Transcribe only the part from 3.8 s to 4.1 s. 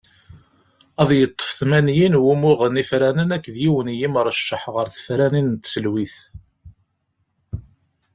n